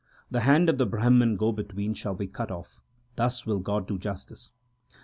[0.31, 2.81] The hand of the Brahman go between shall be cut off;
[3.17, 4.51] thus will God do justice.